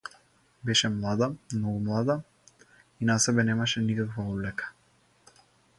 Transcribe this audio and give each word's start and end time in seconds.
Беше 0.69 0.89
млада, 0.93 1.27
многу 1.51 1.79
млада, 1.89 2.15
и 2.99 3.05
на 3.11 3.19
себе 3.27 3.43
немаше 3.53 3.83
никаква 3.91 4.29
облека. 4.35 4.73